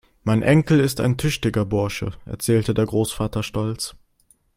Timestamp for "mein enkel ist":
0.23-0.99